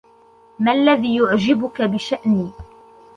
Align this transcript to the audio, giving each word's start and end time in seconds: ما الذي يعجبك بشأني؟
ما 0.59 0.71
الذي 0.71 1.15
يعجبك 1.15 1.81
بشأني؟ 1.81 2.49